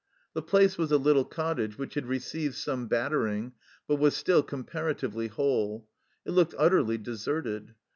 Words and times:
The 0.33 0.41
place 0.41 0.79
was 0.79 0.91
a 0.91 0.97
little 0.97 1.25
cottage, 1.25 1.77
which 1.77 1.93
had 1.93 2.07
received 2.07 2.55
some 2.55 2.87
battering, 2.87 3.51
but 3.87 3.97
was 3.97 4.15
still 4.15 4.41
comparatively 4.41 5.27
whole; 5.27 5.87
it 6.25 6.31
looked 6.31 6.55
utterly 6.57 6.97
deserted. 6.97 7.75